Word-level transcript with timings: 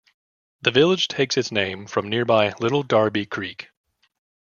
The 0.63 0.71
village 0.71 1.09
takes 1.09 1.37
its 1.37 1.51
name 1.51 1.85
from 1.85 2.09
nearby 2.09 2.53
Little 2.59 2.81
Darby 2.81 3.27
Creek. 3.27 3.69